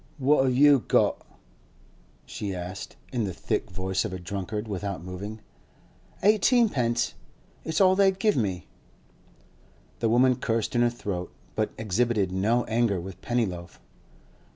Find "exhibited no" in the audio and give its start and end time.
11.77-12.63